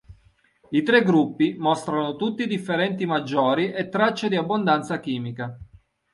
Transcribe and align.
I 0.71 0.81
tre 0.81 1.03
gruppi 1.03 1.57
mostrano 1.59 2.15
tutti 2.15 2.47
differenti 2.47 3.05
maggiori 3.05 3.71
e 3.71 3.87
tracce 3.87 4.29
di 4.29 4.35
abbondanza 4.35 4.99
chimica. 4.99 5.55